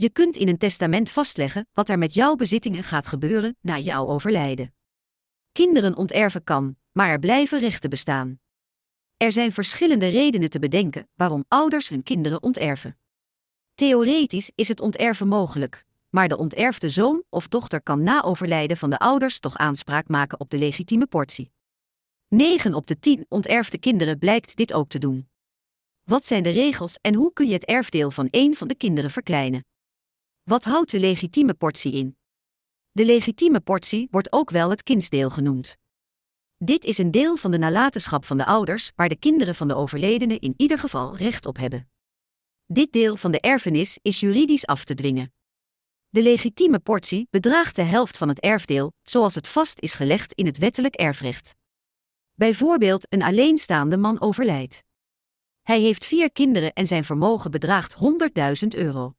Je 0.00 0.10
kunt 0.10 0.36
in 0.36 0.48
een 0.48 0.58
testament 0.58 1.10
vastleggen 1.10 1.68
wat 1.72 1.88
er 1.88 1.98
met 1.98 2.14
jouw 2.14 2.34
bezittingen 2.34 2.82
gaat 2.82 3.06
gebeuren 3.06 3.56
na 3.60 3.78
jouw 3.78 4.06
overlijden. 4.06 4.74
Kinderen 5.52 5.96
onterven 5.96 6.44
kan, 6.44 6.76
maar 6.92 7.08
er 7.08 7.18
blijven 7.18 7.60
rechten 7.60 7.90
bestaan. 7.90 8.40
Er 9.16 9.32
zijn 9.32 9.52
verschillende 9.52 10.08
redenen 10.08 10.50
te 10.50 10.58
bedenken 10.58 11.08
waarom 11.14 11.44
ouders 11.48 11.88
hun 11.88 12.02
kinderen 12.02 12.42
onterven. 12.42 12.98
Theoretisch 13.74 14.50
is 14.54 14.68
het 14.68 14.80
onterven 14.80 15.28
mogelijk, 15.28 15.84
maar 16.10 16.28
de 16.28 16.36
onterfde 16.36 16.88
zoon 16.88 17.22
of 17.28 17.48
dochter 17.48 17.82
kan 17.82 18.02
na 18.02 18.22
overlijden 18.22 18.76
van 18.76 18.90
de 18.90 18.98
ouders 18.98 19.38
toch 19.38 19.56
aanspraak 19.56 20.08
maken 20.08 20.40
op 20.40 20.50
de 20.50 20.58
legitieme 20.58 21.06
portie. 21.06 21.52
9 22.28 22.74
op 22.74 22.86
de 22.86 22.98
10 22.98 23.26
onterfde 23.28 23.78
kinderen 23.78 24.18
blijkt 24.18 24.56
dit 24.56 24.72
ook 24.72 24.88
te 24.88 24.98
doen. 24.98 25.28
Wat 26.02 26.26
zijn 26.26 26.42
de 26.42 26.50
regels 26.50 26.98
en 27.00 27.14
hoe 27.14 27.32
kun 27.32 27.46
je 27.46 27.52
het 27.52 27.64
erfdeel 27.64 28.10
van 28.10 28.28
één 28.30 28.54
van 28.54 28.68
de 28.68 28.74
kinderen 28.74 29.10
verkleinen? 29.10 29.66
Wat 30.48 30.64
houdt 30.64 30.90
de 30.90 31.00
legitieme 31.00 31.54
portie 31.54 31.92
in? 31.92 32.16
De 32.90 33.04
legitieme 33.04 33.60
portie 33.60 34.08
wordt 34.10 34.32
ook 34.32 34.50
wel 34.50 34.70
het 34.70 34.82
kindsdeel 34.82 35.30
genoemd. 35.30 35.76
Dit 36.56 36.84
is 36.84 36.98
een 36.98 37.10
deel 37.10 37.36
van 37.36 37.50
de 37.50 37.58
nalatenschap 37.58 38.24
van 38.24 38.36
de 38.36 38.46
ouders 38.46 38.92
waar 38.96 39.08
de 39.08 39.16
kinderen 39.16 39.54
van 39.54 39.68
de 39.68 39.74
overledene 39.74 40.38
in 40.38 40.54
ieder 40.56 40.78
geval 40.78 41.16
recht 41.16 41.46
op 41.46 41.56
hebben. 41.56 41.90
Dit 42.66 42.92
deel 42.92 43.16
van 43.16 43.30
de 43.30 43.40
erfenis 43.40 43.98
is 44.02 44.20
juridisch 44.20 44.66
af 44.66 44.84
te 44.84 44.94
dwingen. 44.94 45.32
De 46.08 46.22
legitieme 46.22 46.78
portie 46.78 47.26
bedraagt 47.30 47.76
de 47.76 47.82
helft 47.82 48.16
van 48.16 48.28
het 48.28 48.40
erfdeel, 48.40 48.92
zoals 49.02 49.34
het 49.34 49.48
vast 49.48 49.80
is 49.80 49.94
gelegd 49.94 50.32
in 50.32 50.46
het 50.46 50.58
wettelijk 50.58 50.94
erfrecht. 50.94 51.54
Bijvoorbeeld 52.34 53.06
een 53.12 53.22
alleenstaande 53.22 53.96
man 53.96 54.20
overlijdt. 54.20 54.82
Hij 55.62 55.80
heeft 55.80 56.04
vier 56.04 56.32
kinderen 56.32 56.72
en 56.72 56.86
zijn 56.86 57.04
vermogen 57.04 57.50
bedraagt 57.50 57.94
100.000 57.94 58.68
euro. 58.68 59.17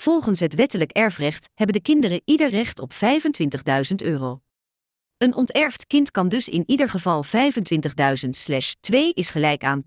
Volgens 0.00 0.40
het 0.40 0.54
wettelijk 0.54 0.90
erfrecht 0.90 1.48
hebben 1.54 1.76
de 1.76 1.82
kinderen 1.82 2.22
ieder 2.24 2.50
recht 2.50 2.78
op 2.78 2.92
25.000 2.92 3.94
euro. 3.96 4.40
Een 5.18 5.34
onterfd 5.34 5.86
kind 5.86 6.10
kan 6.10 6.28
dus 6.28 6.48
in 6.48 6.62
ieder 6.66 6.88
geval 6.88 7.24
25.000 7.24 7.30
2 8.80 9.12
is 9.12 9.30
gelijk 9.30 9.64
aan 9.64 9.82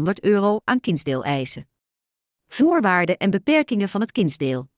12.500 0.00 0.12
euro 0.20 0.60
aan 0.64 0.80
kindsdeel 0.80 1.24
eisen. 1.24 1.68
Voorwaarden 2.46 3.16
en 3.16 3.30
beperkingen 3.30 3.88
van 3.88 4.00
het 4.00 4.12
kindsdeel. 4.12 4.68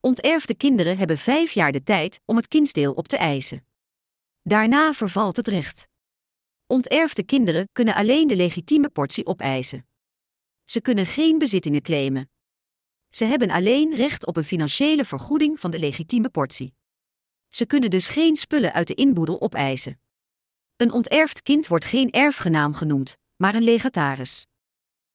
Onterfde 0.00 0.54
kinderen 0.54 0.98
hebben 0.98 1.18
vijf 1.18 1.50
jaar 1.50 1.72
de 1.72 1.82
tijd 1.82 2.20
om 2.24 2.36
het 2.36 2.48
kindsdeel 2.48 2.92
op 2.92 3.08
te 3.08 3.16
eisen. 3.16 3.66
Daarna 4.42 4.92
vervalt 4.92 5.36
het 5.36 5.48
recht. 5.48 5.88
Onterfde 6.66 7.22
kinderen 7.22 7.68
kunnen 7.72 7.94
alleen 7.94 8.28
de 8.28 8.36
legitieme 8.36 8.88
portie 8.88 9.26
opeisen. 9.26 9.86
Ze 10.64 10.80
kunnen 10.80 11.06
geen 11.06 11.38
bezittingen 11.38 11.82
claimen. 11.82 12.30
Ze 13.14 13.24
hebben 13.24 13.50
alleen 13.50 13.94
recht 13.96 14.26
op 14.26 14.36
een 14.36 14.44
financiële 14.44 15.04
vergoeding 15.04 15.60
van 15.60 15.70
de 15.70 15.78
legitieme 15.78 16.28
portie. 16.28 16.74
Ze 17.48 17.66
kunnen 17.66 17.90
dus 17.90 18.08
geen 18.08 18.36
spullen 18.36 18.72
uit 18.72 18.86
de 18.86 18.94
inboedel 18.94 19.40
opeisen. 19.40 20.00
Een 20.76 20.92
onterfd 20.92 21.42
kind 21.42 21.66
wordt 21.66 21.84
geen 21.84 22.10
erfgenaam 22.10 22.74
genoemd, 22.74 23.16
maar 23.36 23.54
een 23.54 23.62
legataris. 23.62 24.46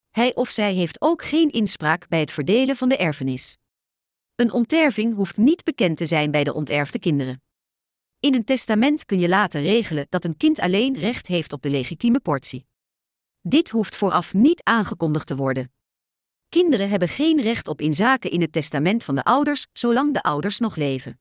Hij 0.09 0.36
of 0.36 0.50
zij 0.50 0.73
heeft 0.73 1.02
ook 1.02 1.23
geen 1.23 1.52
inspraak 1.52 2.08
bij 2.08 2.20
het 2.20 2.31
verdelen 2.31 2.76
van 2.76 2.89
de 2.89 2.98
erfenis. 2.98 3.58
Een 4.36 4.52
onterving 4.52 5.16
hoeft 5.16 5.38
niet 5.38 5.64
bekend 5.64 5.98
te 5.98 6.06
zijn 6.06 6.32
bij 6.32 6.44
de 6.44 6.54
onterfde 6.54 7.00
kinderen. 7.00 7.42
In 8.20 8.34
een 8.34 8.45
testament 8.45 9.06
kun 9.06 9.20
je 9.20 9.30
laten 9.30 9.61
regelen 9.61 10.06
dat 10.09 10.23
een 10.23 10.38
kind 10.38 10.59
alleen 10.59 10.98
recht 10.98 11.28
heeft 11.28 11.54
op 11.54 11.61
de 11.61 11.70
legitieme 11.70 12.20
portie. 12.20 12.66
Dit 13.42 13.70
hoeft 13.70 13.95
vooraf 13.95 14.34
niet 14.34 14.64
aangekondigd 14.64 15.28
te 15.28 15.36
worden. 15.36 15.72
Kinderen 16.50 16.90
hebben 16.90 17.08
geen 17.08 17.42
recht 17.42 17.67
op 17.67 17.81
inzaken 17.81 18.31
in 18.31 18.42
het 18.42 18.52
testament 18.52 19.03
van 19.03 19.16
de 19.16 19.23
ouders 19.23 19.67
zolang 19.73 20.14
de 20.14 20.22
ouders 20.22 20.59
nog 20.59 20.76
leven. 20.76 21.20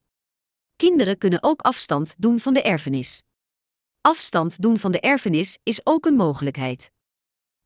Kinderen 0.75 1.17
kunnen 1.17 1.43
ook 1.43 1.61
afstand 1.61 2.15
doen 2.17 2.39
van 2.39 2.53
de 2.53 2.61
erfenis. 2.61 3.21
Afstand 4.01 4.61
doen 4.61 4.79
van 4.79 4.91
de 4.91 4.99
erfenis 4.99 5.57
is 5.63 5.85
ook 5.85 6.05
een 6.05 6.15
mogelijkheid. 6.15 6.91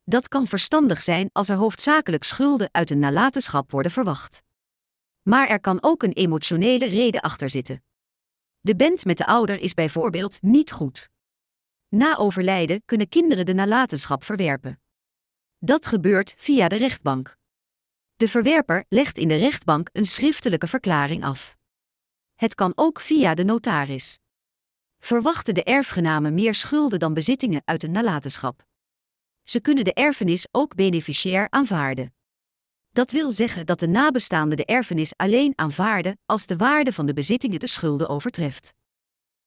Dat 0.04 0.28
kan 0.28 0.46
verstandig 0.46 1.02
zijn 1.02 1.30
als 1.32 1.48
er 1.48 1.56
hoofdzakelijk 1.56 2.24
schulden 2.24 2.68
uit 2.72 2.90
een 2.90 2.98
nalatenschap 2.98 3.70
worden 3.70 3.92
verwacht. 3.92 4.42
Maar 5.22 5.48
er 5.48 5.60
kan 5.60 5.82
ook 5.82 6.02
een 6.02 6.12
emotionele 6.12 6.86
reden 6.86 7.20
achter 7.20 7.50
zitten. 7.50 7.84
De 8.60 8.76
band 8.76 9.04
met 9.04 9.18
de 9.18 9.26
ouder 9.26 9.60
is 9.60 9.74
bijvoorbeeld 9.74 10.42
niet 10.42 10.72
goed. 10.72 11.08
Na 11.88 12.16
overlijden 12.16 12.82
kunnen 12.84 13.08
kinderen 13.08 13.46
de 13.46 13.54
nalatenschap 13.54 14.24
verwerpen. 14.24 14.80
Dat 15.58 15.86
gebeurt 15.86 16.34
via 16.36 16.68
de 16.68 16.76
rechtbank. 16.76 17.40
De 18.22 18.28
verwerper 18.28 18.84
legt 18.88 19.18
in 19.18 19.28
de 19.28 19.36
rechtbank 19.36 19.88
een 19.92 20.06
schriftelijke 20.06 20.66
verklaring 20.66 21.24
af. 21.24 21.56
Het 22.34 22.54
kan 22.54 22.72
ook 22.74 23.00
via 23.00 23.34
de 23.34 23.44
notaris. 23.44 24.18
Verwachten 24.98 25.54
de 25.54 25.62
erfgenamen 25.62 26.34
meer 26.34 26.54
schulden 26.54 26.98
dan 26.98 27.14
bezittingen 27.14 27.62
uit 27.64 27.82
een 27.82 27.90
nalatenschap? 27.90 28.66
Ze 29.42 29.60
kunnen 29.60 29.84
de 29.84 29.92
erfenis 29.92 30.46
ook 30.50 30.74
beneficiair 30.74 31.46
aanvaarden. 31.50 32.14
Dat 32.90 33.10
wil 33.10 33.32
zeggen 33.32 33.66
dat 33.66 33.80
de 33.80 33.88
nabestaanden 33.88 34.56
de 34.56 34.64
erfenis 34.64 35.16
alleen 35.16 35.52
aanvaarden 35.56 36.18
als 36.26 36.46
de 36.46 36.56
waarde 36.56 36.92
van 36.92 37.06
de 37.06 37.12
bezittingen 37.12 37.60
de 37.60 37.66
schulden 37.66 38.08
overtreft. 38.08 38.74